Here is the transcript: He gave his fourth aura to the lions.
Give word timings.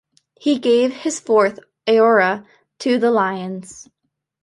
He 0.33 0.57
gave 0.57 0.91
his 0.91 1.19
fourth 1.19 1.59
aura 1.87 2.43
to 2.79 2.97
the 2.97 3.11
lions. 3.11 3.87